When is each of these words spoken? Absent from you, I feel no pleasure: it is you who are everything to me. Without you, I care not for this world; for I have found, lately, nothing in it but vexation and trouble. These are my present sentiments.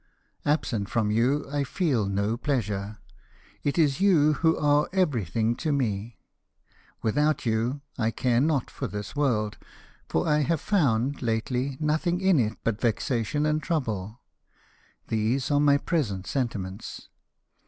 Absent 0.47 0.89
from 0.89 1.11
you, 1.11 1.47
I 1.51 1.63
feel 1.63 2.07
no 2.07 2.35
pleasure: 2.35 2.97
it 3.61 3.77
is 3.77 4.01
you 4.01 4.33
who 4.33 4.57
are 4.57 4.89
everything 4.91 5.55
to 5.57 5.71
me. 5.71 6.17
Without 7.03 7.45
you, 7.45 7.81
I 7.99 8.09
care 8.09 8.41
not 8.41 8.71
for 8.71 8.87
this 8.87 9.15
world; 9.15 9.59
for 10.09 10.27
I 10.27 10.39
have 10.39 10.59
found, 10.59 11.21
lately, 11.21 11.77
nothing 11.79 12.19
in 12.19 12.39
it 12.39 12.57
but 12.63 12.81
vexation 12.81 13.45
and 13.45 13.61
trouble. 13.61 14.21
These 15.09 15.51
are 15.51 15.59
my 15.59 15.77
present 15.77 16.25
sentiments. 16.25 17.07